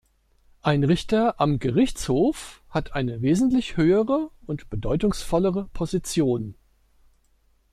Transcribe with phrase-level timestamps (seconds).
[0.63, 6.55] Ein Richter am Gerichtshof hat eine wesentlich höhere und bedeutungsvollere Position.